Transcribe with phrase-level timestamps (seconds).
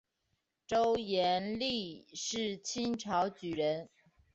[0.65, 3.87] 周廷励是清朝举人。